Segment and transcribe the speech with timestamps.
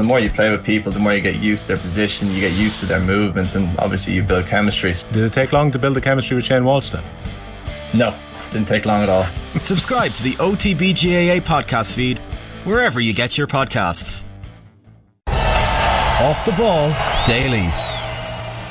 [0.00, 2.40] the more you play with people, the more you get used to their position, you
[2.40, 4.94] get used to their movements, and obviously you build chemistry.
[5.12, 7.04] Did it take long to build the chemistry with Shane Walsh then?
[7.92, 8.14] No,
[8.50, 9.24] didn't take long at all.
[9.60, 12.18] Subscribe to the OTBGAA podcast feed
[12.64, 14.24] wherever you get your podcasts.
[15.28, 16.94] Off the ball
[17.26, 17.89] daily.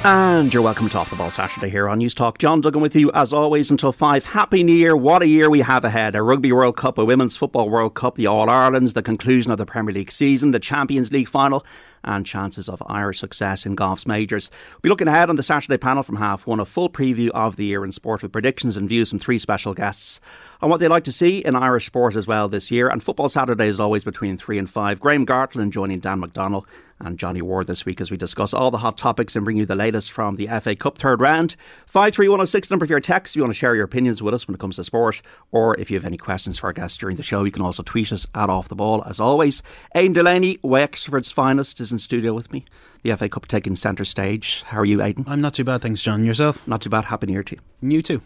[0.02, 2.38] And you're welcome to Off the Ball Saturday here on News Talk.
[2.38, 4.24] John Duggan with you as always until 5.
[4.24, 4.96] Happy New Year.
[4.96, 6.16] What a year we have ahead.
[6.16, 9.58] A Rugby World Cup, a Women's Football World Cup, the All Irelands, the conclusion of
[9.58, 11.66] the Premier League season, the Champions League final,
[12.04, 14.50] and chances of Irish success in golf's majors.
[14.72, 17.56] We'll be looking ahead on the Saturday panel from half one, a full preview of
[17.56, 20.20] the year in sport with predictions and views from three special guests
[20.62, 22.90] on what they'd like to see in Irish sport as well this year.
[22.90, 25.00] And Football Saturday is always between three and five.
[25.00, 26.66] Graham Gartland joining Dan McDonnell
[27.00, 29.66] and Johnny Ward this week as we discuss all the hot topics and bring you
[29.66, 31.56] the latest from the FA Cup third round.
[31.86, 34.56] 53106 number for your text if you want to share your opinions with us when
[34.56, 37.24] it comes to sport, or if you have any questions for our guests during the
[37.24, 39.64] show, you can also tweet us at Off the Ball as always.
[39.96, 42.66] Aidan Delaney, Wexford's finest, is in studio with me.
[43.04, 44.64] The FA Cup taking centre stage.
[44.68, 45.26] How are you, Aidan?
[45.28, 46.24] I'm not too bad, thanks, John.
[46.26, 46.68] Yourself?
[46.68, 47.06] Not too bad.
[47.06, 47.90] Happy New Year to you.
[47.90, 48.22] You too.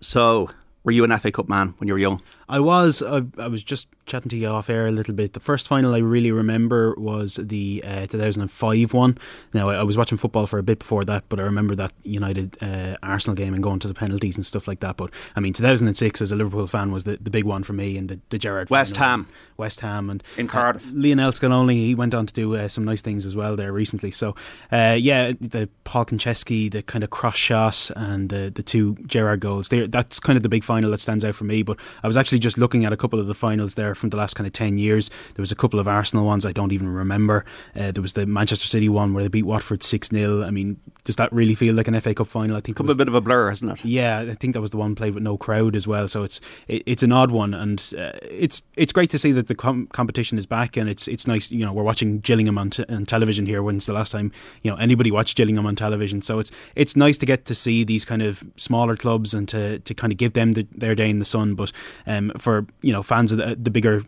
[0.00, 0.50] So,
[0.84, 2.20] were you an FA Cup man when you were young?
[2.48, 3.02] I was.
[3.02, 5.32] I, I, was just chatting to you off air a little bit.
[5.32, 9.16] The first final I really remember was the uh, 2005 one.
[9.54, 11.92] Now, I, I, was watching football for a bit before that, but I remember that
[12.02, 14.96] United uh, Arsenal game and going to the penalties and stuff like that.
[14.96, 17.96] But I mean, 2006 as a Liverpool fan was the, the big one for me,
[17.96, 18.96] and the, the Gerrard West.
[18.96, 20.88] Ham, West Ham, and in Cardiff.
[20.88, 23.72] Uh, Lionel Scaloni he went on to do uh, some nice things as well there
[23.72, 24.10] recently.
[24.10, 24.34] So,
[24.70, 29.40] uh, yeah, the Paul Konchesky, the kind of cross shot, and the the two Gerrard
[29.40, 29.68] goals.
[29.68, 31.62] That's kind of the big final that stands out for me.
[31.62, 34.16] But I was actually just looking at a couple of the finals there from the
[34.16, 35.10] last kind of 10 years.
[35.34, 37.44] There was a couple of Arsenal ones I don't even remember.
[37.74, 40.42] Uh, there was the Manchester City one where they beat Watford 6 0.
[40.42, 42.56] I mean, does that really feel like an FA Cup final?
[42.56, 43.84] I think it was, a bit of a blur, isn't it?
[43.84, 46.08] Yeah, I think that was the one played with no crowd as well.
[46.08, 49.48] So it's it, it's an odd one, and uh, it's it's great to see that
[49.48, 51.50] the com- competition is back, and it's it's nice.
[51.50, 53.62] You know, we're watching Gillingham on, t- on television here.
[53.62, 54.30] When's the last time
[54.62, 56.22] you know anybody watched Gillingham on television?
[56.22, 59.80] So it's it's nice to get to see these kind of smaller clubs and to,
[59.80, 61.54] to kind of give them the, their day in the sun.
[61.54, 61.72] But
[62.06, 64.04] um, for you know fans of the, the bigger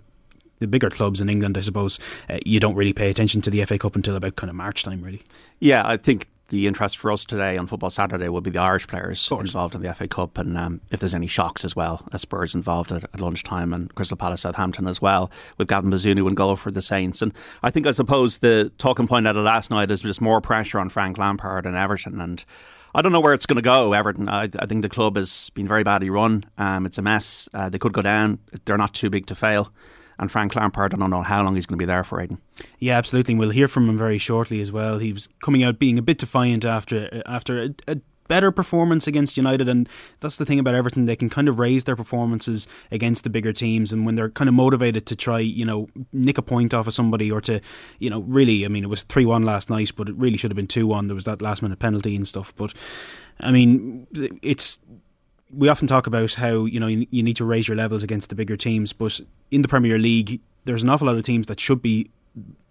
[0.61, 1.99] the bigger clubs in England, I suppose,
[2.31, 4.85] uh, you don't really pay attention to the FA Cup until about kind of March
[4.85, 5.23] time, really.
[5.59, 8.87] Yeah, I think the interest for us today on Football Saturday will be the Irish
[8.87, 12.23] players involved in the FA Cup, and um, if there's any shocks as well, as
[12.23, 16.37] Spurs involved at, at, lunchtime, and Crystal Palace Southampton as well, with Gavin Bazunu and
[16.37, 17.21] goal for the Saints.
[17.21, 20.41] And I think, I suppose, the talking point out of last night is just more
[20.41, 22.45] pressure on Frank Lampard and Everton, and
[22.95, 24.29] I don't know where it's going to go, Everton.
[24.29, 26.45] I, I, think the club has been very badly run.
[26.59, 27.49] Um, it's a mess.
[27.53, 28.39] Uh, they could go down.
[28.65, 29.73] They're not too big to fail.
[30.19, 32.39] And Frank Lampard, I don't know how long he's going to be there for, Aidan.
[32.79, 33.33] Yeah, absolutely.
[33.33, 34.99] And we'll hear from him very shortly as well.
[34.99, 37.97] He was coming out being a bit defiant after after a, a
[38.29, 39.89] better performance against United, and
[40.21, 41.05] that's the thing about Everton.
[41.05, 44.49] They can kind of raise their performances against the bigger teams, and when they're kind
[44.49, 47.61] of motivated to try, you know, nick a point off of somebody or to,
[47.99, 50.51] you know, really, I mean, it was three one last night, but it really should
[50.51, 51.07] have been two one.
[51.07, 52.73] There was that last minute penalty and stuff, but
[53.41, 54.07] I mean,
[54.43, 54.79] it's
[55.53, 58.29] we often talk about how you know you, you need to raise your levels against
[58.29, 59.21] the bigger teams, but
[59.51, 62.11] in the Premier League, there's an awful lot of teams that should be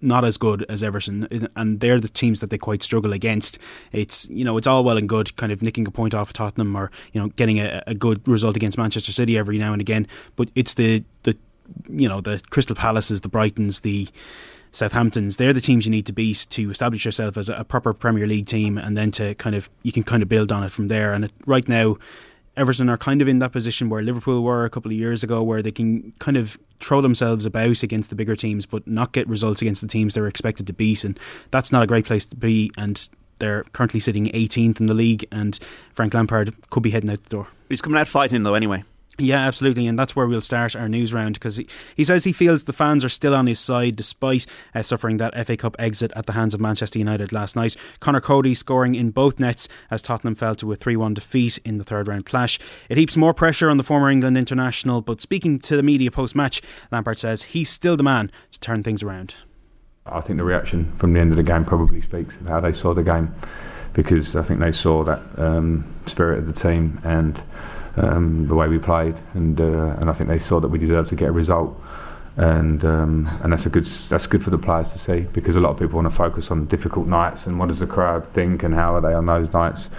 [0.02, 3.58] not as good as Everton, and they're the teams that they quite struggle against.
[3.92, 6.76] It's you know it's all well and good, kind of nicking a point off Tottenham
[6.76, 10.08] or you know getting a, a good result against Manchester City every now and again,
[10.36, 11.38] but it's the the
[11.90, 14.10] you know the Crystal Palaces, the Brightons, the
[14.74, 18.26] Southamptons, they're the teams you need to beat to establish yourself as a proper Premier
[18.26, 20.88] League team, and then to kind of you can kind of build on it from
[20.88, 21.14] there.
[21.14, 21.98] And it, right now,
[22.56, 25.42] Everton are kind of in that position where Liverpool were a couple of years ago,
[25.42, 29.28] where they can kind of throw themselves about against the bigger teams, but not get
[29.28, 31.20] results against the teams they're expected to beat, and
[31.52, 32.72] that's not a great place to be.
[32.78, 33.10] And
[33.40, 35.58] they're currently sitting 18th in the league, and
[35.94, 37.48] Frank Lampard could be heading out the door.
[37.70, 38.84] He's coming out fighting though, anyway.
[39.20, 42.32] Yeah, absolutely, and that's where we'll start our news round because he, he says he
[42.32, 46.12] feels the fans are still on his side despite uh, suffering that FA Cup exit
[46.16, 47.76] at the hands of Manchester United last night.
[48.00, 51.78] Conor Coady scoring in both nets as Tottenham fell to a 3 1 defeat in
[51.78, 52.58] the third round clash.
[52.90, 56.36] It heaps more pressure on the former England international, but speaking to the media post
[56.36, 59.36] match, Lampard says he's still the man to turn things around.
[60.08, 62.74] I think the reaction from the end of the game probably speaks of how they
[62.74, 63.34] saw the game
[63.94, 67.42] because I think they saw that um, spirit of the team and
[67.98, 71.10] um, the way we played, and uh, and I think they saw that we deserved
[71.10, 71.80] to get a result,
[72.38, 75.60] and um, and that's a good that's good for the players to see because a
[75.60, 78.64] lot of people want to focus on difficult nights and what does the crowd think
[78.64, 79.90] and how are they on those nights.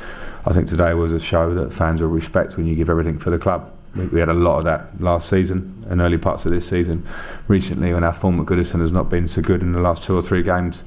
[0.46, 3.30] I think today was a show that fans will respect when you give everything for
[3.30, 3.70] the club.
[3.94, 7.06] We, we had a lot of that last season and early parts of this season.
[7.46, 10.16] Recently, when our form at Goodison has not been so good in the last two
[10.16, 10.82] or three games,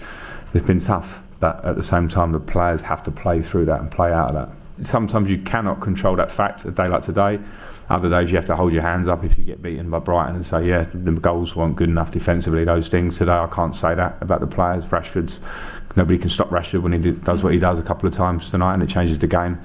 [0.53, 1.23] it's been tough.
[1.39, 4.29] But at the same time, the players have to play through that and play out
[4.29, 7.39] of that sometimes you cannot control that fact a day like today.
[7.89, 10.35] Other days you have to hold your hands up if you get beaten by Brighton
[10.35, 12.65] and say, yeah, the goals weren't good enough defensively.
[12.65, 14.85] Those things today, I can't say that about the players.
[14.85, 15.39] Rashford's
[15.95, 18.73] nobody can stop Rashford when he does what he does a couple of times tonight,
[18.73, 19.57] and it changes the game.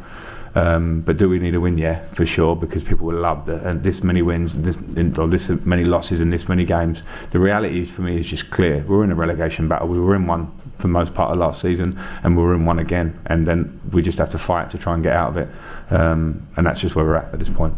[0.55, 1.79] Um, but do we need a win?
[1.79, 3.65] Yeah, for sure, because people will love that.
[3.65, 4.77] And this many wins, this
[5.19, 7.03] or this many losses in this many games.
[7.31, 8.85] The reality is, for me, is just clear.
[8.87, 9.89] We're in a relegation battle.
[9.89, 12.79] We were in one for most part of last season, and we we're in one
[12.79, 13.19] again.
[13.27, 15.49] And then we just have to fight to try and get out of it.
[15.91, 17.75] Um, and that's just where we're at at this point.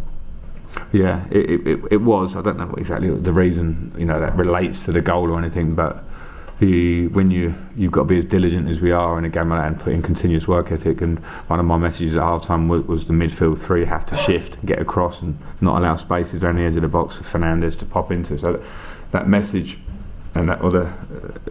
[0.92, 2.34] Yeah, it, it, it was.
[2.34, 5.76] I don't know exactly the reason you know that relates to the goal or anything,
[5.76, 6.02] but
[6.58, 9.50] the when you you've got to be as diligent as we are in a game
[9.50, 11.00] like that and put in continuous work ethic.
[11.00, 11.18] And
[11.48, 14.64] one of my messages at half time was, was the midfield three have to shift,
[14.66, 17.86] get across, and not allow spaces around the edge of the box for Fernandes to
[17.86, 18.38] pop into.
[18.38, 18.62] So that,
[19.12, 19.78] that message
[20.34, 20.92] and that other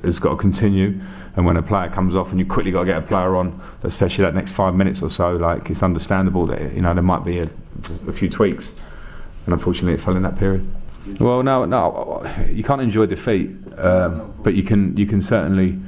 [0.04, 1.00] has got to continue.
[1.36, 3.60] And when a player comes off, and you quickly got to get a player on,
[3.84, 7.24] especially that next five minutes or so, like it's understandable that you know there might
[7.24, 7.50] be a,
[8.08, 8.74] a few tweaks,
[9.46, 10.68] and unfortunately it fell in that period.
[11.20, 15.80] Well, no, no, you can't enjoy defeat, um, but you can you can certainly.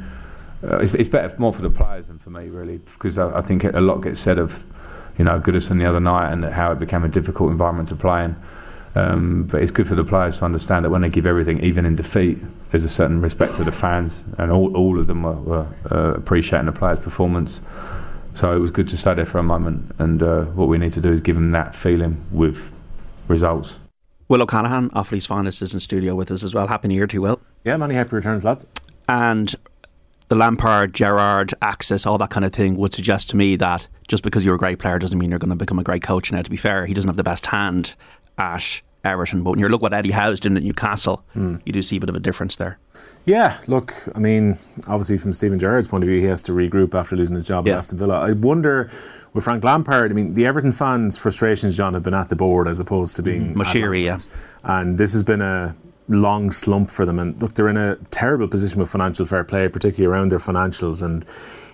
[0.63, 3.41] Uh, it's, it's, better more for the players than for me, really, because I, I,
[3.41, 4.65] think a lot gets said of,
[5.15, 8.23] you know, Goodison the other night and how it became a difficult environment to play
[8.23, 8.35] in.
[8.95, 11.86] Um, but it's good for the players to understand that when they give everything, even
[11.86, 12.38] in defeat,
[12.71, 16.13] there's a certain respect to the fans, and all, all of them were, were uh,
[16.13, 17.59] appreciating the players' performance.
[18.36, 20.94] So it was good to stay there for a moment, and uh, what we need
[20.94, 22.69] to do is give them that feeling with
[23.27, 23.74] results.
[24.27, 26.68] Will O'Callaghan, Offaly's finest, is in studio with us as well.
[26.68, 27.39] Happy New Year to you, Will.
[27.63, 28.65] Yeah, many happy returns, lads.
[29.07, 29.53] And
[30.30, 34.24] the Lampard, Gerrard axis, all that kind of thing would suggest to me that just
[34.24, 36.31] because you're a great player doesn't mean you're going to become a great coach.
[36.31, 37.94] Now, to be fair, he doesn't have the best hand
[38.37, 41.61] at Everton, but when you look what Eddie Howe's doing at Newcastle, mm.
[41.65, 42.79] you do see a bit of a difference there.
[43.25, 46.93] Yeah, look, I mean, obviously from Steven Gerrard's point of view, he has to regroup
[46.93, 47.73] after losing his job yeah.
[47.73, 48.19] at Aston Villa.
[48.19, 48.89] I wonder
[49.33, 52.67] with Frank Lampard, I mean, the Everton fans' frustrations, John, have been at the board
[52.67, 54.19] as opposed to being mm, Moshiri, yeah.
[54.63, 55.75] And this has been a
[56.07, 57.19] long slump for them.
[57.19, 61.01] And look, they're in a terrible position with financial fair play, particularly around their financials.
[61.01, 61.25] And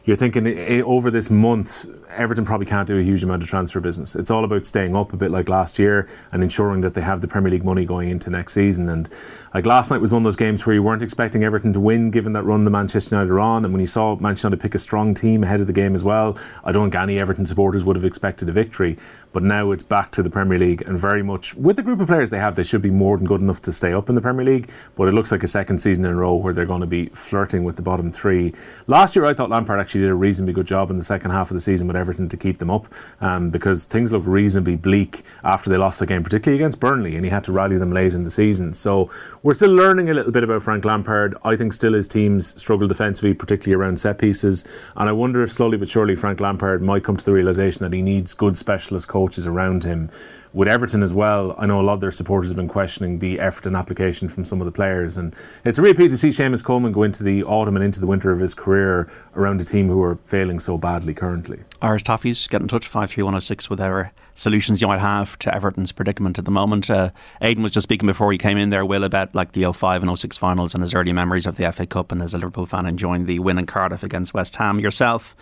[0.06, 0.48] you're thinking
[0.84, 1.86] over this month,
[2.16, 4.16] Everton probably can't do a huge amount of transfer business.
[4.16, 7.22] It's all about staying up a bit like last year and ensuring that they have
[7.22, 8.90] the Premier League money going into next season.
[8.90, 9.10] And
[9.54, 12.12] like last night was one of those games where you weren't expecting Everton to win,
[12.12, 13.66] given that run the Manchester United are on.
[13.66, 16.04] And when you saw Manchester United pick a strong team ahead of the game as
[16.04, 18.98] well, I don't think any Everton supporters would have expected a victory.
[19.34, 22.08] But now it's back to the Premier League, and very much with the group of
[22.08, 24.22] players they have, they should be more than good enough to stay up in the
[24.22, 24.70] Premier League.
[24.98, 27.06] But it looks like a second season in a row where they're going to be
[27.08, 28.54] flirting with the bottom three.
[28.88, 31.50] Last year, I thought Lampard actually did a reasonably good job in the second half
[31.50, 32.88] of the season with Everton to keep them up,
[33.22, 37.24] um, because things looked reasonably bleak after they lost the game, particularly against Burnley, and
[37.24, 38.74] he had to rally them late in the season.
[38.74, 39.10] So
[39.44, 41.36] we're still learning a little bit about Frank Lampard.
[41.46, 44.66] I think still his teams struggle defensively, particularly around set pieces,
[44.98, 47.94] and I wonder if slowly but surely Frank Lampard might come to the realization that
[47.94, 50.10] he needs good specialist coaches around him
[50.54, 53.40] with Everton as well, I know a lot of their supporters have been questioning the
[53.40, 55.16] effort and application from some of the players.
[55.16, 55.34] And
[55.64, 58.08] it's a real pity to see Seamus Coleman go into the autumn and into the
[58.08, 61.60] winter of his career around a team who are failing so badly currently.
[61.82, 66.38] Irish Toffees, get in touch 53106 with our solutions you might have to Everton's predicament
[66.38, 66.90] at the moment.
[66.90, 67.12] Uh,
[67.42, 70.20] Aidan was just speaking before he came in there, Will, about like the 05 and
[70.20, 72.86] 06 finals and his early memories of the FA Cup and as a Liverpool fan
[72.86, 74.80] enjoying the win in Cardiff against West Ham.
[74.80, 75.36] Yourself,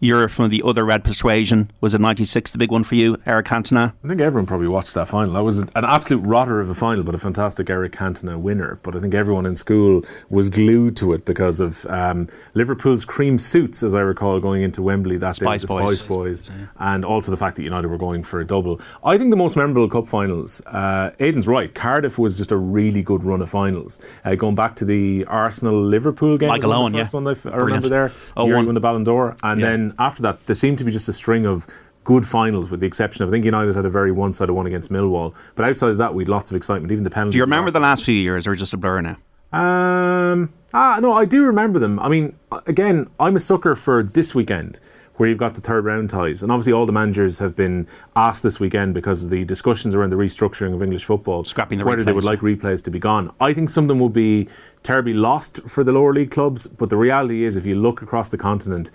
[0.00, 1.70] you're from the other red persuasion.
[1.80, 3.92] Was it 96 the big one for you, Eric Cantona?
[4.04, 5.34] I think everyone probably watched that final.
[5.34, 8.78] That was an absolute rotter of a final, but a fantastic Eric Cantona winner.
[8.82, 13.38] But I think everyone in school was glued to it because of um, Liverpool's cream
[13.38, 15.66] suits, as I recall, going into Wembley that Spice day.
[15.66, 15.98] The Boys.
[16.00, 16.50] Spice Boys.
[16.78, 18.80] And also the fact that United were going for a double.
[19.04, 23.02] I think the most memorable cup finals, uh, Aidan's right, Cardiff was just a really
[23.02, 23.98] good run of finals.
[24.24, 26.48] Uh, going back to the Arsenal Liverpool game.
[26.48, 27.08] Michael Owen, yeah.
[27.08, 28.12] one I, f- I remember there.
[28.36, 28.66] Oh, one.
[28.66, 29.36] won the Ballon d'Or.
[29.42, 29.70] And yeah.
[29.70, 31.66] then after that, there seemed to be just a string of
[32.04, 34.90] good finals, with the exception of I think United had a very one-sided one against
[34.90, 35.34] Millwall.
[35.54, 36.90] But outside of that, we had lots of excitement.
[36.90, 37.32] Even the penalties.
[37.32, 39.16] Do you remember the last few years, or just a blur now?
[39.52, 41.98] Um, ah, no, I do remember them.
[42.00, 44.80] I mean, again, I'm a sucker for this weekend
[45.18, 46.42] where you've got the third round ties.
[46.42, 50.10] And obviously, all the managers have been asked this weekend because of the discussions around
[50.10, 52.06] the restructuring of English football, scrapping the whether replays.
[52.06, 53.32] they would like replays to be gone.
[53.40, 54.48] I think some of them will be
[54.82, 56.66] terribly lost for the lower league clubs.
[56.66, 58.90] But the reality is, if you look across the continent,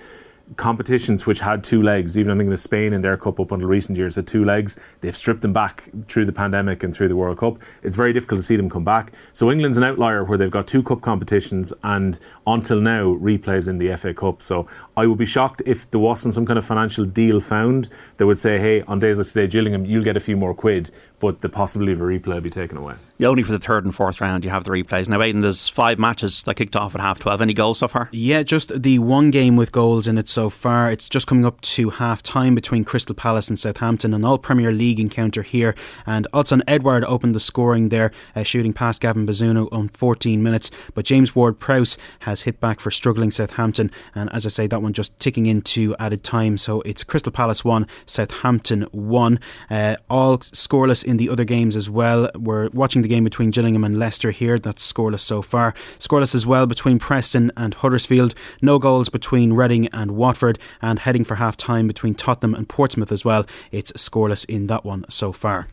[0.57, 3.67] competitions which had two legs, even I think in Spain in their cup up until
[3.67, 4.77] recent years had two legs.
[5.01, 7.57] They've stripped them back through the pandemic and through the World Cup.
[7.81, 9.13] It's very difficult to see them come back.
[9.31, 13.77] So England's an outlier where they've got two cup competitions and until now replays in
[13.77, 14.41] the FA Cup.
[14.41, 18.27] So I would be shocked if there wasn't some kind of financial deal found that
[18.27, 20.91] would say, hey, on days like today, Gillingham, you'll get a few more quid
[21.23, 22.95] but the possibility of a replay will be taken away.
[23.17, 25.07] Yeah, only for the third and fourth round you have the replays.
[25.07, 27.41] Now, Aidan, there's five matches that kicked off at half 12.
[27.41, 28.09] Any goals so far?
[28.11, 30.91] Yeah, just the one game with goals in it so far.
[30.91, 34.73] It's just coming up to half time between Crystal Palace and Southampton, an all Premier
[34.73, 35.75] League encounter here.
[36.05, 40.71] And Odsonne Edouard opened the scoring there, uh, shooting past Gavin Bazunu on 14 minutes.
[40.93, 43.91] But James Ward Prowse has hit back for struggling Southampton.
[44.13, 46.57] And as I say, that one just ticking into added time.
[46.57, 49.39] So it's Crystal Palace 1, Southampton 1.
[49.69, 52.29] Uh, all scoreless in the other games as well.
[52.35, 54.59] We're watching the game between Gillingham and Leicester here.
[54.59, 55.73] That's scoreless so far.
[55.99, 58.35] Scoreless as well between Preston and Huddersfield.
[58.61, 60.59] No goals between Reading and Watford.
[60.81, 63.45] And heading for half time between Tottenham and Portsmouth as well.
[63.71, 65.67] It's scoreless in that one so far.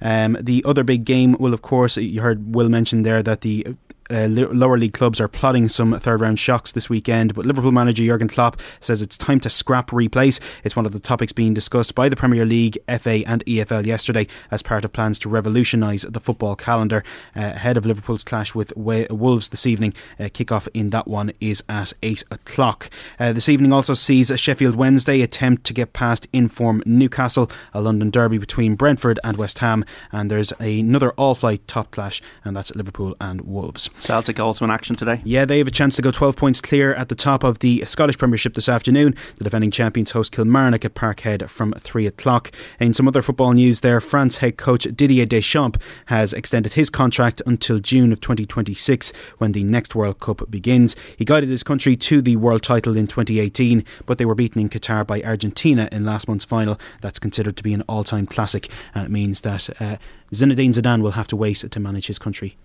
[0.00, 3.66] Um, the other big game will, of course, you heard Will mention there that the
[4.10, 8.04] uh, lower league clubs are plotting some third round shocks this weekend, but Liverpool manager
[8.04, 10.40] Jurgen Klopp says it's time to scrap replays.
[10.62, 14.26] It's one of the topics being discussed by the Premier League, FA, and EFL yesterday
[14.50, 17.02] as part of plans to revolutionise the football calendar
[17.34, 19.94] uh, ahead of Liverpool's clash with Wolves this evening.
[20.18, 22.90] Uh, Kick-off in that one is at 8 o'clock.
[23.18, 27.80] Uh, this evening also sees a Sheffield Wednesday attempt to get past inform Newcastle, a
[27.80, 32.56] London derby between Brentford and West Ham, and there's another all flight top clash, and
[32.56, 33.88] that's Liverpool and Wolves.
[33.98, 35.20] Celtic also in action today.
[35.24, 37.84] Yeah, they have a chance to go 12 points clear at the top of the
[37.84, 39.14] Scottish Premiership this afternoon.
[39.36, 42.50] The defending champions host Kilmarnock at Parkhead from 3 o'clock.
[42.78, 47.40] In some other football news there, France head coach Didier Deschamps has extended his contract
[47.46, 50.96] until June of 2026 when the next World Cup begins.
[51.16, 54.68] He guided his country to the world title in 2018, but they were beaten in
[54.68, 56.78] Qatar by Argentina in last month's final.
[57.00, 59.96] That's considered to be an all time classic, and it means that uh,
[60.32, 62.56] Zinedine Zidane will have to wait to manage his country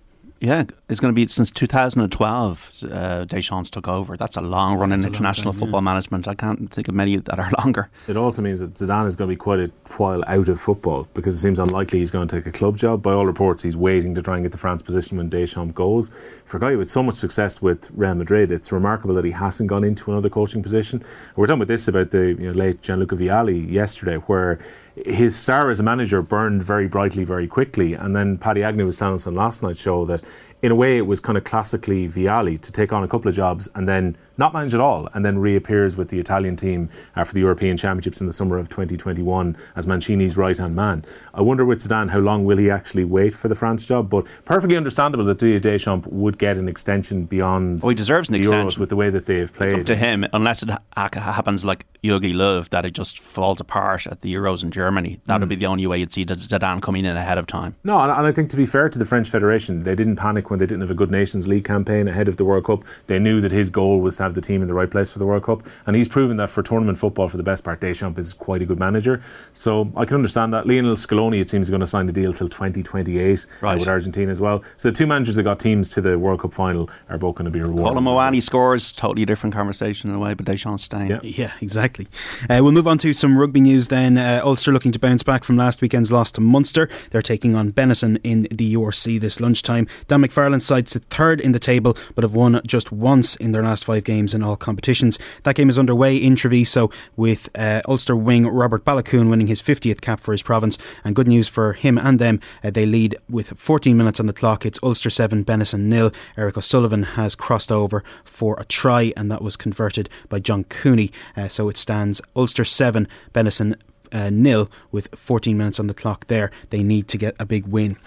[0.41, 2.83] yeah, it's going to be since 2012.
[2.89, 4.15] Uh, Deschamps took over.
[4.15, 5.85] That's a long run in international time, football yeah.
[5.85, 6.27] management.
[6.27, 7.89] I can't think of many that are longer.
[8.07, 11.07] It also means that Zidane is going to be quite a while out of football
[11.13, 13.01] because it seems unlikely he's going to take a club job.
[13.01, 16.09] By all reports, he's waiting to try and get the France position when Deschamps goes.
[16.45, 19.67] For a guy with so much success with Real Madrid, it's remarkable that he hasn't
[19.67, 21.03] gone into another coaching position.
[21.35, 24.59] We're talking about this about the you know, late Gianluca Vialli yesterday, where
[25.05, 27.93] his star as a manager burned very brightly very quickly.
[27.93, 30.23] And then Paddy Agnew was telling us on last night's show that
[30.61, 33.35] in a way it was kind of classically Vialli to take on a couple of
[33.35, 37.23] jobs and then not manage at all, and then reappears with the Italian team uh,
[37.23, 41.05] for the European Championships in the summer of 2021 as Mancini's right hand man.
[41.33, 44.09] I wonder with Zidane how long will he actually wait for the France job?
[44.09, 47.83] But perfectly understandable that Didier Deschamps would get an extension beyond.
[47.83, 49.73] Oh, he deserves an extension with the way that they have played.
[49.73, 53.59] It's up to him, unless it ha- happens like Jogi Löw, that it just falls
[53.59, 55.19] apart at the Euros in Germany.
[55.25, 55.49] That would mm.
[55.49, 57.75] be the only way you'd see Zidane coming in ahead of time.
[57.83, 60.49] No, and, and I think to be fair to the French Federation, they didn't panic
[60.49, 62.83] when they didn't have a good Nations League campaign ahead of the World Cup.
[63.07, 65.19] They knew that his goal was to have the team in the right place for
[65.19, 68.19] the World Cup, and he's proven that for tournament football, for the best part, Deschamps
[68.19, 69.21] is quite a good manager.
[69.53, 70.67] So I can understand that.
[70.67, 73.75] Lionel Scaloni, it seems, is going to sign the deal till 2028 uh, right.
[73.75, 74.63] uh, with Argentina as well.
[74.75, 77.45] So the two managers that got teams to the World Cup final are both going
[77.45, 77.97] to be rewarded.
[77.97, 81.09] Colm Ioane scores, totally different conversation in a way, but Deschamps staying.
[81.09, 82.07] Yeah, yeah exactly.
[82.49, 84.17] Uh, we'll move on to some rugby news then.
[84.17, 86.89] Uh, Ulster looking to bounce back from last weekend's loss to Munster.
[87.09, 89.87] They're taking on Benetton in the URC this lunchtime.
[90.07, 93.63] Dan McFarland's sides sit third in the table, but have won just once in their
[93.63, 95.17] last five games in all competitions.
[95.43, 100.01] That game is underway in Treviso with uh, Ulster wing Robert Baloucoune winning his 50th
[100.01, 100.77] cap for his province.
[101.05, 104.33] And good news for him and them, uh, they lead with 14 minutes on the
[104.33, 104.65] clock.
[104.65, 106.11] It's Ulster 7, Benetton nil.
[106.35, 111.11] Eric O'Sullivan has crossed over for a try, and that was converted by John Cooney.
[111.37, 113.75] Uh, so it stands Ulster 7, Benetton
[114.11, 116.51] uh, nil with 14 minutes on the clock there.
[116.69, 117.97] They need to get a big win.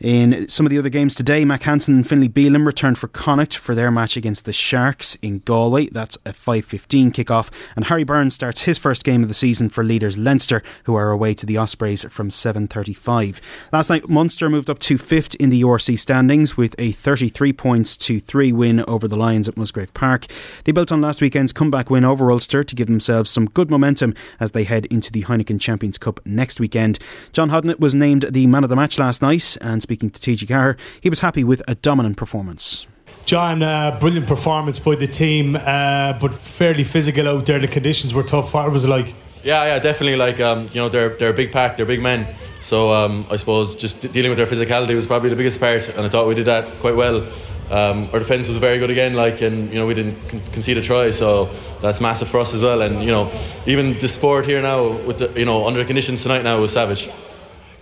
[0.00, 3.56] In some of the other games today, Mack Hansen and Finlay Bealham returned for Connacht
[3.56, 5.86] for their match against the Sharks in Galway.
[5.86, 7.50] That's a 5.15 kickoff.
[7.74, 11.10] And Harry Byrne starts his first game of the season for leaders Leinster, who are
[11.10, 13.40] away to the Ospreys from 7.35.
[13.72, 17.96] Last night, Munster moved up to fifth in the URC standings with a 33 points
[17.96, 20.26] to 3 win over the Lions at Musgrave Park.
[20.62, 24.14] They built on last weekend's comeback win over Ulster to give themselves some good momentum
[24.38, 27.00] as they head into the Heineken Champions Cup next weekend.
[27.32, 30.46] John Hodnett was named the man of the match last night and speaking to TG
[30.46, 32.86] Ceathair, he was happy with a dominant performance.
[33.24, 37.58] John, uh, brilliant performance by the team, uh, but fairly physical out there.
[37.58, 38.52] The conditions were tough.
[38.52, 39.14] What was it like?
[39.42, 40.16] Yeah, yeah, definitely.
[40.16, 42.34] Like um, you know, they're they're a big pack, they're big men.
[42.60, 46.00] So um, I suppose just dealing with their physicality was probably the biggest part, and
[46.00, 47.26] I thought we did that quite well.
[47.70, 50.78] Um, our defence was very good again, like, and you know we didn't con- concede
[50.78, 51.48] a try, so
[51.80, 52.82] that's massive for us as well.
[52.82, 53.30] And you know,
[53.66, 56.72] even the sport here now, with the you know under the conditions tonight now was
[56.72, 57.08] savage.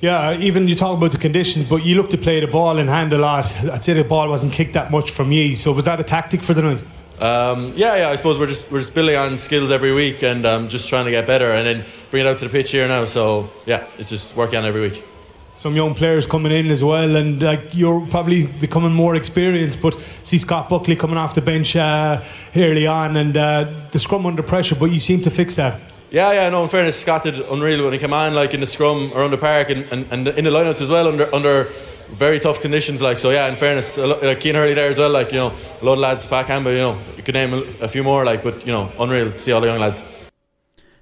[0.00, 2.87] Yeah, even you talk about the conditions, but you look to play the ball in
[2.87, 3.57] hand a lot.
[3.65, 5.57] I'd say the ball wasn't kicked that much from you.
[5.57, 6.79] So was that a tactic for the night?
[7.19, 8.11] Um, yeah, yeah.
[8.11, 11.07] I suppose we're just we're just building on skills every week and um, just trying
[11.07, 13.07] to get better, and then bring it out to the pitch here now.
[13.07, 15.03] So yeah, it's just working on every week.
[15.55, 19.81] some young players coming in as well, and like you're probably becoming more experienced.
[19.81, 22.23] But see Scott Buckley coming off the bench uh,
[22.55, 25.81] early on, and uh, the scrum under pressure, but you seem to fix that.
[26.16, 28.66] Yeah, yeah, no, in fairness, Scott did unreal when he came on, like in the
[28.66, 31.70] scrum around the park and, and, and in the lineouts as well, under under
[32.08, 33.02] very tough conditions.
[33.02, 35.85] Like, so yeah, in fairness, like Keane Hurley there as well, like, you know, a
[35.85, 38.64] lot of lads, Pat Campbell, you know, you could name a few more, like, but,
[38.64, 40.02] you know, unreal to see all the young lads.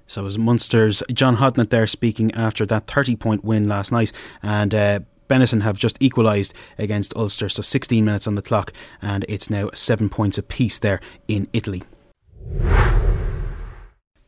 [0.05, 4.11] So it was Munster's John Hodnett there speaking after that 30 point win last night.
[4.43, 7.47] And uh, have just equalised against Ulster.
[7.47, 11.83] So 16 minutes on the clock, and it's now seven points apiece there in Italy.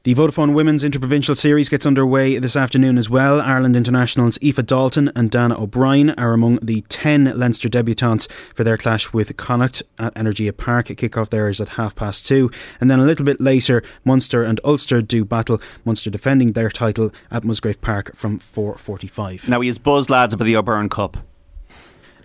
[0.07, 3.41] The Vodafone Women's Interprovincial Series gets underway this afternoon as well.
[3.41, 8.77] Ireland internationals Aoife Dalton and Dannah O'Brien are among the 10 Leinster debutantes for their
[8.77, 10.85] clash with Connacht at Energia Park.
[10.85, 12.49] Kick-off there is at half past two.
[12.79, 15.59] And then a little bit later, Munster and Ulster do battle.
[15.83, 19.49] Munster defending their title at Musgrave Park from 4.45.
[19.49, 21.17] Now he is buzzed, lads, about the O'Byrne Cup.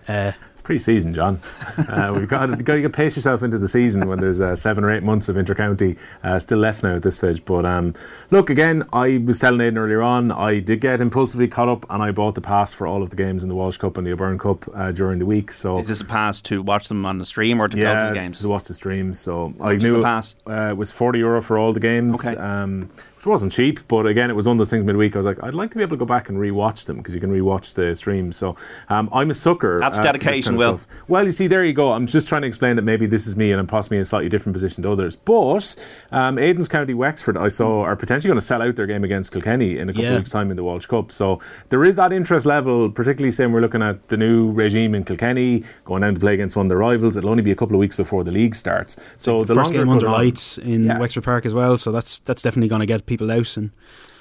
[0.07, 0.31] Uh,
[0.63, 1.41] pre-season, John.
[1.77, 4.91] Uh, we've got, got to pace yourself into the season when there's uh, seven or
[4.91, 7.45] eight months of intercounty uh, still left now at this stage.
[7.45, 7.95] But um,
[8.31, 12.03] look, again, I was telling Aidan earlier on, I did get impulsively caught up, and
[12.03, 14.13] I bought the pass for all of the games in the Walsh Cup and the
[14.13, 15.53] O'Byrne Cup uh, during the week.
[15.53, 18.01] So is this a pass to watch them on the stream or to yeah, go
[18.01, 18.41] to the games?
[18.41, 19.19] to watch the streams.
[19.19, 22.25] So I knew the pass uh, it was forty euro for all the games.
[22.25, 22.37] Okay.
[22.37, 22.91] Um,
[23.23, 25.15] which wasn't cheap, but again, it was one of those things midweek.
[25.15, 27.15] I was like, I'd like to be able to go back and rewatch them because
[27.15, 28.37] you can rewatch the streams.
[28.37, 28.57] So
[28.89, 29.79] um, I'm a sucker.
[29.79, 31.05] That's uh, dedication, kind of Will.
[31.07, 31.93] Well, you see, there you go.
[31.93, 34.07] I'm just trying to explain that maybe this is me and I'm possibly in a
[34.07, 35.15] slightly different position to others.
[35.15, 35.77] But
[36.11, 39.31] um, Aidan's County Wexford, I saw, are potentially going to sell out their game against
[39.31, 40.11] Kilkenny in a couple yeah.
[40.15, 41.13] of weeks' time in the Walsh Cup.
[41.13, 41.39] So
[41.69, 45.63] there is that interest level, particularly saying we're looking at the new regime in Kilkenny,
[45.85, 47.17] going down to play against one of their rivals.
[47.17, 48.97] It'll only be a couple of weeks before the league starts.
[49.17, 50.99] So the, the first game under on, lights in yeah.
[50.99, 51.79] Wexford Park as well.
[51.79, 53.71] So that's that's definitely going to get people out and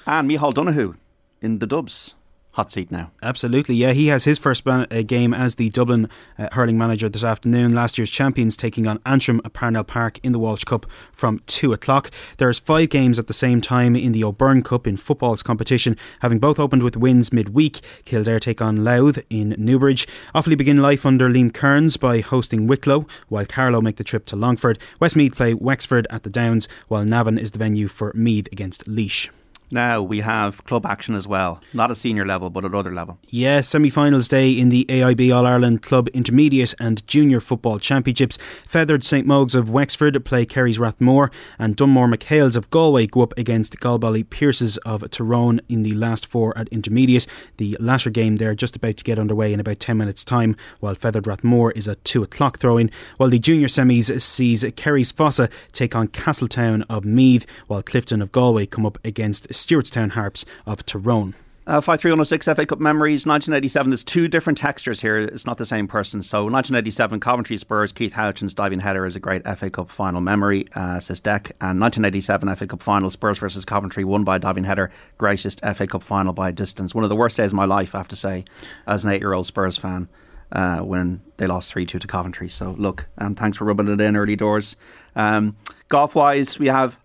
[0.06, 0.94] and Micheál Donoghue
[1.40, 2.14] in the Dubs
[2.52, 3.10] hot seat now.
[3.22, 3.92] Absolutely, yeah.
[3.92, 7.74] He has his first uh, game as the Dublin uh, hurling manager this afternoon.
[7.74, 11.72] Last year's champions taking on Antrim at Parnell Park in the Walsh Cup from 2
[11.72, 12.10] o'clock.
[12.36, 16.38] There's five games at the same time in the O'Byrne Cup in football's competition, having
[16.38, 17.80] both opened with wins midweek.
[18.04, 20.06] Kildare take on Louth in Newbridge.
[20.34, 24.36] Offaly begin life under Liam Kearns by hosting Wicklow, while Carlow make the trip to
[24.36, 24.78] Longford.
[25.00, 29.30] Westmeath play Wexford at the Downs, while Navan is the venue for Meath against Laois.
[29.72, 33.18] Now we have club action as well, not at senior level, but at other level.
[33.28, 38.36] Yeah, semi-finals day in the AIB All Ireland Club Intermediate and Junior Football Championships.
[38.66, 43.32] Fethard St Mogue's of Wexford play Kerry's Rathmore, and Dunmore McHales of Galway go up
[43.38, 47.26] against Galbally Pierces of Tyrone in the last four at Intermediate.
[47.56, 50.94] The latter game there just about to get underway in about ten minutes' time, while
[50.94, 52.90] Fethard Rathmore is at two o'clock throwing.
[53.16, 58.32] While the junior semis sees Kerry's Fossa take on Castletown of Meath, while Clifden of
[58.32, 61.34] Galway come up against Stewartstown Harps of Tyrone.
[61.64, 65.18] Uh, 53106 FA Cup memories 1987 there's two different textures here.
[65.18, 66.20] It's not the same person.
[66.24, 70.66] So 1987 Coventry Spurs Keith Houchen's diving header is a great FA Cup final memory
[70.74, 71.52] uh, says Deck.
[71.60, 76.02] And 1987 FA Cup final Spurs versus Coventry won by diving header greatest FA Cup
[76.02, 76.96] final by distance.
[76.96, 78.44] One of the worst days of my life I have to say
[78.88, 80.08] as an 8 year old Spurs fan
[80.50, 82.48] uh, when they lost 3 2 to Coventry.
[82.48, 84.74] So look um, thanks for rubbing it in early doors.
[85.14, 85.56] Um,
[85.88, 86.98] golf wise we have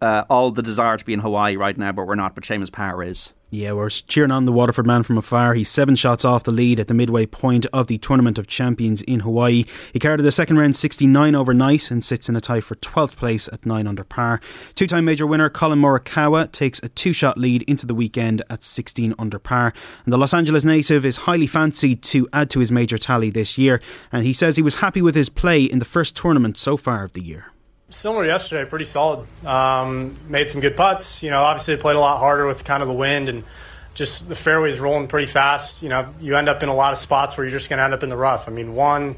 [0.00, 2.34] uh, all the desire to be in Hawaii right now, but we're not.
[2.34, 3.32] But Seamus Power is.
[3.50, 5.54] Yeah, we're cheering on the Waterford man from afar.
[5.54, 9.00] He's seven shots off the lead at the midway point of the Tournament of Champions
[9.00, 9.64] in Hawaii.
[9.90, 13.48] He carried the second round 69 overnight and sits in a tie for 12th place
[13.50, 14.42] at 9 under par.
[14.74, 18.64] Two time major winner Collin Morikawa takes a two shot lead into the weekend at
[18.64, 19.72] 16 under par.
[20.04, 23.56] And the Los Angeles native is highly fancied to add to his major tally this
[23.56, 23.80] year.
[24.12, 27.02] And he says he was happy with his play in the first tournament so far
[27.02, 27.46] of the year
[27.90, 29.26] similar yesterday, pretty solid.
[29.46, 31.22] Um, made some good putts.
[31.22, 33.44] You know, obviously played a lot harder with kind of the wind and
[33.94, 35.82] just the fairways rolling pretty fast.
[35.82, 37.84] You know, you end up in a lot of spots where you're just going to
[37.84, 38.48] end up in the rough.
[38.48, 39.16] I mean, 1,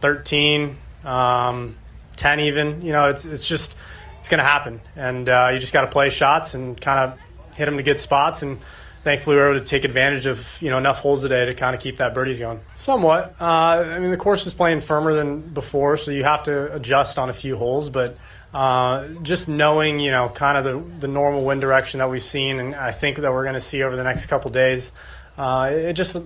[0.00, 1.76] 13, um,
[2.16, 2.82] 10 even.
[2.82, 3.78] You know, it's, it's just,
[4.18, 4.80] it's going to happen.
[4.94, 7.18] And uh, you just got to play shots and kind of
[7.56, 8.58] hit them to good spots and–
[9.06, 11.76] thankfully we were able to take advantage of you know enough holes today to kind
[11.76, 12.58] of keep that birdies going.
[12.74, 13.36] Somewhat.
[13.40, 17.16] Uh, I mean, the course is playing firmer than before, so you have to adjust
[17.16, 17.88] on a few holes.
[17.88, 18.18] But
[18.52, 22.58] uh, just knowing you know kind of the the normal wind direction that we've seen,
[22.58, 24.92] and I think that we're going to see over the next couple days,
[25.38, 26.16] uh, it just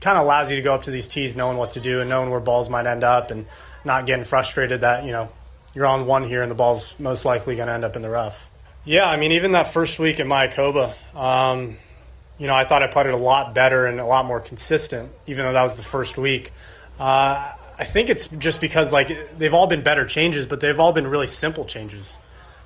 [0.00, 2.08] kind of allows you to go up to these tees knowing what to do and
[2.08, 3.44] knowing where balls might end up, and
[3.84, 5.28] not getting frustrated that you know
[5.74, 8.08] you're on one here and the ball's most likely going to end up in the
[8.08, 8.50] rough.
[8.86, 10.94] Yeah, I mean, even that first week at Mayakoba.
[11.14, 11.76] Um,
[12.40, 15.44] you know, I thought I putted a lot better and a lot more consistent, even
[15.44, 16.52] though that was the first week.
[16.98, 20.92] Uh, I think it's just because like they've all been better changes, but they've all
[20.92, 22.18] been really simple changes.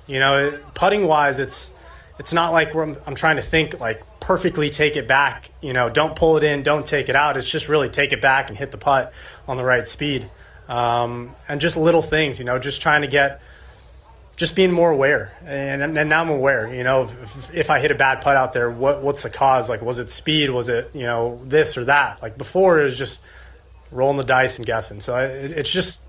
[0.07, 1.73] You know, putting wise, it's
[2.17, 5.51] it's not like I'm, I'm trying to think like perfectly take it back.
[5.61, 7.35] You know, don't pull it in, don't take it out.
[7.35, 9.13] It's just really take it back and hit the putt
[9.45, 10.29] on the right speed.
[10.69, 13.41] Um, and just little things, you know, just trying to get,
[14.35, 15.31] just being more aware.
[15.45, 18.53] And, and now I'm aware, you know, if, if I hit a bad putt out
[18.53, 19.69] there, what, what's the cause?
[19.69, 20.49] Like, was it speed?
[20.49, 22.21] Was it, you know, this or that?
[22.21, 23.23] Like before, it was just
[23.91, 24.99] rolling the dice and guessing.
[24.99, 26.03] So it, it's just,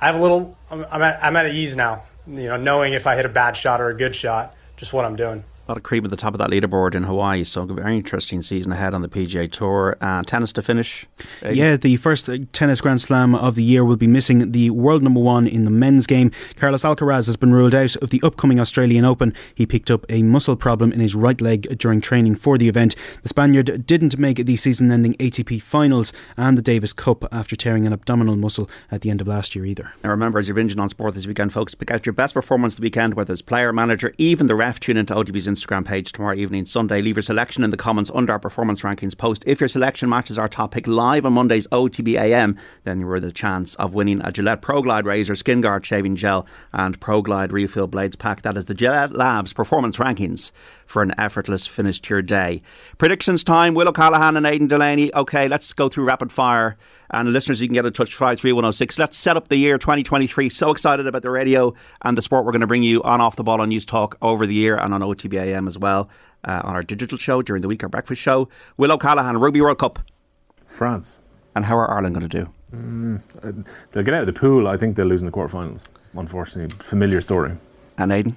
[0.00, 3.06] I have a little, I'm, I'm, at, I'm at ease now, you know, knowing if
[3.06, 5.76] I hit a bad shot or a good shot, just what I'm doing a lot
[5.76, 7.44] of cream at the top of that leaderboard in Hawaii.
[7.44, 9.98] So, a very interesting season ahead on the PGA Tour.
[10.00, 11.06] Uh, tennis to finish.
[11.42, 15.20] Yeah, the first tennis Grand Slam of the year will be missing the world number
[15.20, 16.30] one in the men's game.
[16.56, 19.34] Carlos Alcaraz has been ruled out of the upcoming Australian Open.
[19.54, 22.96] He picked up a muscle problem in his right leg during training for the event.
[23.22, 27.86] The Spaniard didn't make the season ending ATP finals and the Davis Cup after tearing
[27.86, 29.92] an abdominal muscle at the end of last year either.
[30.02, 32.76] Now, remember, as you're binging on sport this weekend, folks, pick out your best performance
[32.76, 34.80] the weekend, whether it's player, manager, even the ref.
[34.80, 37.02] Tune into OTB's Instagram page tomorrow evening, Sunday.
[37.02, 39.42] Leave your selection in the comments under our performance rankings post.
[39.46, 43.32] If your selection matches our top pick live on Monday's OTB AM, then you're the
[43.32, 47.52] chance of winning a Gillette Pro Glide Razor Skin Guard Shaving Gel and Pro Glide
[47.52, 48.42] Refill Blades pack.
[48.42, 50.52] That is the Gillette Labs performance rankings
[50.86, 52.62] for an effortless finish to your day.
[52.96, 55.12] Predictions time Will O'Callaghan and Aidan Delaney.
[55.14, 56.76] Okay, let's go through rapid fire.
[57.10, 58.98] And listeners, you can get in touch 53106.
[58.98, 60.48] Let's set up the year 2023.
[60.48, 63.36] So excited about the radio and the sport we're going to bring you on Off
[63.36, 66.08] the Ball on News Talk over the year and on OTBAM as well.
[66.44, 68.48] Uh, on our digital show during the week, our breakfast show.
[68.76, 69.98] Will O'Callaghan, Rugby World Cup.
[70.66, 71.20] France.
[71.54, 72.52] And how are Ireland going to do?
[72.72, 74.68] Mm, they'll get out of the pool.
[74.68, 75.84] I think they'll lose in the quarterfinals.
[76.14, 77.56] Unfortunately, familiar story.
[77.96, 78.36] And Aidan?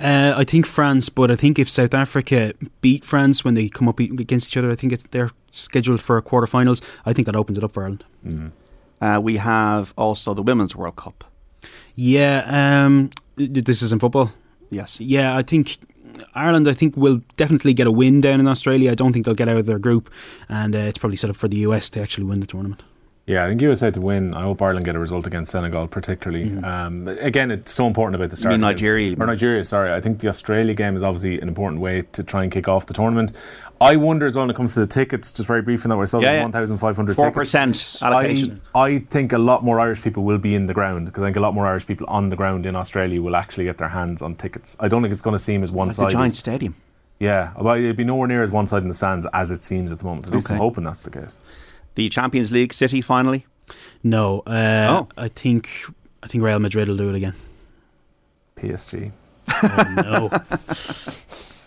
[0.00, 3.88] Uh, I think France, but I think if South Africa beat France when they come
[3.88, 6.82] up against each other, I think it's, they're scheduled for a quarterfinals.
[7.04, 8.04] I think that opens it up for Ireland.
[8.24, 8.52] Mm.
[9.00, 11.24] Uh, we have also the Women's World Cup.
[11.96, 14.32] Yeah, um, this is in football.
[14.70, 15.00] Yes.
[15.00, 15.78] Yeah, I think
[16.34, 18.92] Ireland, I think, will definitely get a win down in Australia.
[18.92, 20.10] I don't think they'll get out of their group,
[20.48, 22.82] and uh, it's probably set up for the US to actually win the tournament.
[23.28, 24.32] Yeah, I think USA to win.
[24.32, 26.46] I hope Ireland get a result against Senegal, particularly.
[26.46, 26.64] Mm-hmm.
[26.64, 28.52] Um, again, it's so important about the start.
[28.52, 29.14] You mean Nigeria?
[29.20, 29.92] Or Nigeria, sorry.
[29.92, 32.86] I think the Australia game is obviously an important way to try and kick off
[32.86, 33.32] the tournament.
[33.82, 35.98] I wonder as well when it comes to the tickets, just very brief briefly, that
[35.98, 36.42] we're selling yeah, yeah.
[36.44, 38.62] 1,500 4% allocation.
[38.74, 41.26] I, I, think a lot more Irish people will be in the ground because I
[41.26, 43.88] think a lot more Irish people on the ground in Australia will actually get their
[43.88, 44.74] hands on tickets.
[44.80, 46.06] I don't think it's going to seem as one sided.
[46.06, 46.74] Like giant stadium.
[47.20, 49.92] Yeah, well, it'd be nowhere near as one sided in the sands as it seems
[49.92, 50.26] at the moment.
[50.26, 50.54] At least okay.
[50.54, 51.38] I'm hoping that's the case.
[51.98, 53.44] The Champions League City finally?
[54.04, 54.44] No.
[54.46, 55.08] Uh, oh.
[55.16, 55.68] I think
[56.22, 57.34] I think Real Madrid will do it again.
[58.54, 59.10] PSG.
[59.48, 60.28] Oh, no.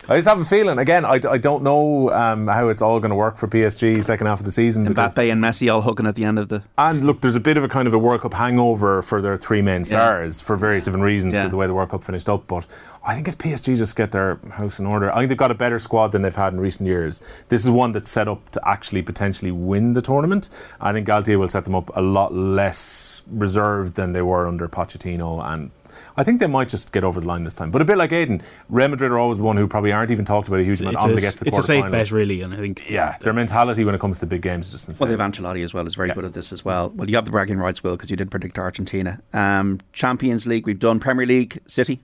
[0.07, 0.79] I just have a feeling.
[0.79, 4.27] Again, I, I don't know um, how it's all going to work for PSG second
[4.27, 4.87] half of the season.
[4.87, 6.63] Mbappe and Messi all hooking at the end of the.
[6.77, 9.35] And look, there's a bit of a kind of a World Cup hangover for their
[9.35, 10.45] three main stars yeah.
[10.45, 11.51] for various different reasons because yeah.
[11.51, 12.47] the way the World Cup finished up.
[12.47, 12.65] But
[13.03, 15.55] I think if PSG just get their house in order, I think they've got a
[15.55, 17.21] better squad than they've had in recent years.
[17.47, 20.49] This is one that's set up to actually potentially win the tournament.
[20.79, 24.67] I think Galtier will set them up a lot less reserved than they were under
[24.67, 25.71] Pochettino and
[26.17, 27.71] I think they might just get over the line this time.
[27.71, 30.25] But a bit like Aidan, Real Madrid are always the one who probably aren't even
[30.25, 31.89] talked about a huge amount it's on a, to get to the It's a safe
[31.89, 34.71] bet, really, and I think yeah, their mentality when it comes to big games is
[34.73, 35.07] just insane.
[35.07, 36.15] Well, they have Ancelotti as well is very yeah.
[36.15, 36.89] good at this as well.
[36.89, 39.21] Well, you have the bragging rights, Will, because you did predict Argentina.
[39.33, 42.01] Um, Champions League, we've done Premier League, City.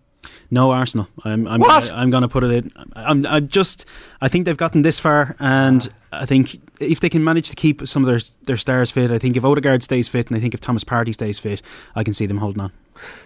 [0.50, 1.08] No Arsenal.
[1.24, 1.92] I'm I'm what?
[1.92, 2.72] I'm going to put it in.
[2.94, 3.86] I'm I'm just
[4.22, 7.88] I think they've gotten this far and I think if they can manage to keep
[7.88, 10.54] some of their their stars fit, I think if Odegaard stays fit and I think
[10.54, 11.62] if Thomas Partey stays fit,
[11.96, 12.72] I can see them holding on.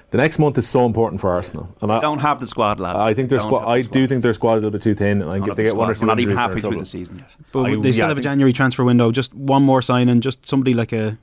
[0.09, 1.73] The next month is so important for Arsenal.
[1.81, 2.99] And I don't have the squad, lads.
[2.99, 3.65] I think their squad.
[3.65, 5.21] I do think their squad is a little bit too thin.
[5.21, 6.01] And I think they get one or two.
[6.01, 7.29] We're not even halfway through the season yet.
[7.51, 9.11] But I, they still yeah, have a January transfer window.
[9.11, 11.17] Just one more sign and Just somebody like a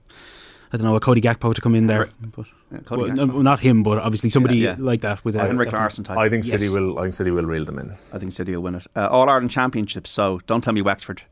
[0.72, 2.08] I don't know, a Cody Gakpo to come in there.
[2.20, 4.84] But, yeah, well, no, not him, but obviously somebody yeah, yeah.
[4.84, 6.18] like that with a Henrik Larsson type.
[6.18, 6.74] I think City yes.
[6.74, 6.98] will.
[6.98, 7.92] I think City will reel them in.
[8.12, 8.86] I think City will win it.
[8.94, 10.10] Uh, All Ireland Championships.
[10.10, 11.22] So don't tell me Wexford.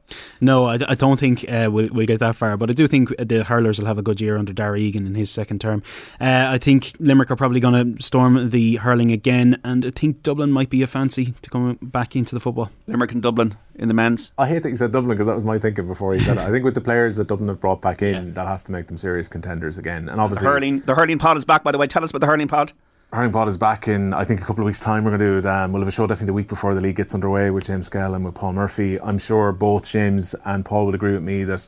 [0.40, 2.56] No, I, I don't think uh, we'll, we'll get that far.
[2.56, 5.14] But I do think the hurlers will have a good year under Darragh Egan in
[5.14, 5.82] his second term.
[6.20, 10.22] Uh, I think Limerick are probably going to storm the hurling again, and I think
[10.22, 12.70] Dublin might be a fancy to come back into the football.
[12.86, 14.32] Limerick and Dublin in the men's.
[14.38, 16.40] I hate that you said Dublin because that was my thinking before you said it.
[16.40, 18.86] I think with the players that Dublin have brought back in, that has to make
[18.86, 20.08] them serious contenders again.
[20.08, 21.64] And obviously, the hurling, the hurling pod is back.
[21.64, 22.72] By the way, tell us about the hurling pod.
[23.12, 25.04] Hurling Pod is back in, I think, a couple of weeks' time.
[25.04, 25.46] We're going to do it.
[25.46, 27.88] Um, we'll have a show definitely the week before the league gets underway with James
[27.88, 29.00] Skehill and with Paul Murphy.
[29.00, 31.66] I'm sure both James and Paul would agree with me that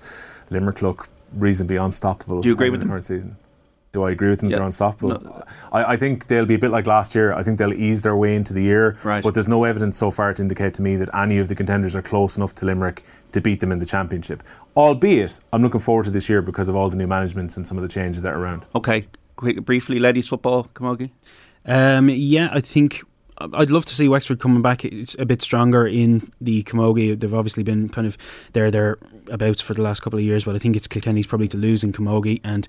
[0.50, 2.40] Limerick look reasonably unstoppable.
[2.40, 3.36] Do you agree with the current season?
[3.92, 4.50] Do I agree with them?
[4.50, 5.20] They're unstoppable.
[5.20, 5.44] No.
[5.72, 7.32] I, I, think they'll be a bit like last year.
[7.32, 8.98] I think they'll ease their way into the year.
[9.02, 9.22] Right.
[9.22, 11.96] But there's no evidence so far to indicate to me that any of the contenders
[11.96, 14.42] are close enough to Limerick to beat them in the championship.
[14.76, 17.78] Albeit, I'm looking forward to this year because of all the new managements and some
[17.78, 18.66] of the changes that are around.
[18.74, 19.06] Okay,
[19.38, 21.10] quick, briefly, ladies football, Camogie.
[21.64, 23.02] Um, yeah, I think
[23.38, 27.18] I'd love to see Wexford coming back it's a bit stronger in the Camogie.
[27.18, 28.18] They've obviously been kind of
[28.52, 31.56] there thereabouts for the last couple of years, but I think it's Kilkenny's probably to
[31.56, 32.66] lose in Camogie, and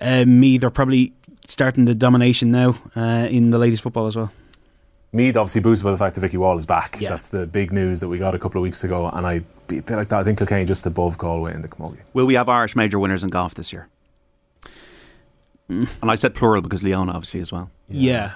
[0.00, 1.14] uh, me they're probably
[1.46, 4.32] starting the domination now uh, in the ladies' football as well.
[5.12, 7.00] Meath obviously boosted by the fact that Vicky Wall is back.
[7.00, 7.08] Yeah.
[7.10, 9.78] That's the big news that we got a couple of weeks ago, and I be
[9.78, 10.18] a bit like that.
[10.18, 12.00] I think Kilkenny just above Galway in the Camogie.
[12.12, 13.88] Will we have Irish major winners in golf this year?
[15.70, 15.88] Mm.
[16.02, 17.70] And I said plural because Leona obviously as well.
[17.88, 18.34] Yeah.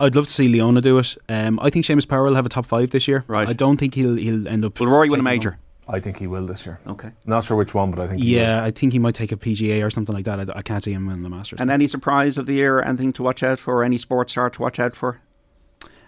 [0.00, 1.16] I'd love to see Leona do it.
[1.28, 3.24] Um, I think Seamus Power will have a top five this year.
[3.26, 3.48] Right.
[3.48, 4.78] I don't think he'll he'll end up.
[4.78, 5.52] Will Rory win a major?
[5.52, 5.60] home.
[5.90, 6.78] I think he will this year.
[6.86, 7.10] Okay.
[7.24, 9.36] Not sure which one, but I think he Yeah, I think he might take a
[9.36, 10.50] PGA or something like that.
[10.50, 11.60] I, I can't see him winning the Masters.
[11.60, 12.82] And any surprise of the year?
[12.82, 13.82] Anything to watch out for?
[13.82, 15.20] Any sports star to watch out for?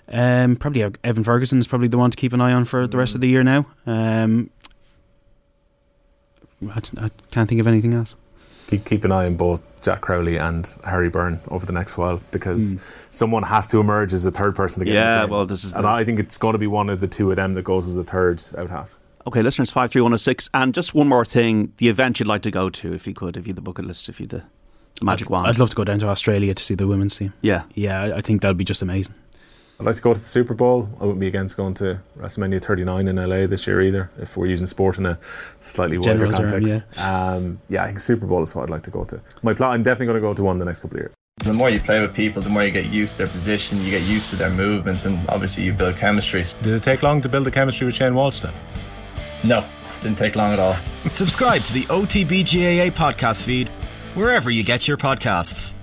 [0.06, 2.98] Um, probably Evan Ferguson is probably the one to keep an eye on for the
[2.98, 3.66] rest of the year now.
[3.86, 4.50] Um,
[6.68, 8.16] I, I can't think of anything else.
[8.66, 12.20] keep, keep an eye on both Jack Crowley and Harry Byrne over the next while
[12.30, 12.78] because hmm.
[13.10, 15.30] someone has to emerge as the third person to get in the Yeah, game.
[15.30, 17.30] well, this is and the- I think it's going to be one of the two
[17.30, 18.96] of them that goes as the third out half.
[19.26, 20.48] Okay, listeners, five three one zero six.
[20.54, 23.36] And just one more thing: the event you'd like to go to, if you could,
[23.36, 25.46] if you had the bucket list, if you had the magic I'd, wand.
[25.46, 27.32] I'd love to go down to Australia to see the women's team.
[27.42, 29.14] Yeah, Yeah, I- I think that'd be just amazing.
[29.80, 30.90] I'd like to go to the Super Bowl.
[31.00, 34.44] I wouldn't be against going to WrestleMania 39 in LA this year either, if we're
[34.44, 35.18] using sport in a
[35.60, 37.00] slightly wider General term, context.
[37.00, 39.18] Um, yeah, I think Super Bowl is what I'd like to go to.
[39.42, 41.14] My plan, I'm definitely going to go to one in the next couple of years.
[41.38, 43.90] The more you play with people, the more you get used to their position, you
[43.90, 46.44] get used to their movements, and obviously you build chemistry.
[46.60, 48.52] Did it take long to build the chemistry with Shane Walsh then?
[49.44, 49.64] No,
[50.02, 50.74] didn't take long at all.
[51.10, 53.70] Subscribe to the OTBGAA podcast feed
[54.12, 55.74] wherever you get your podcasts.